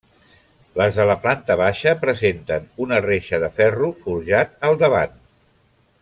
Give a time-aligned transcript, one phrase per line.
[0.81, 5.13] Les de la planta baixa presenten una reixa de ferro forjat al davant.